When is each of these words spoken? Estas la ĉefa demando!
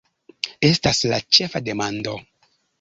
Estas 0.69 1.03
la 1.13 1.21
ĉefa 1.39 1.63
demando! 1.71 2.19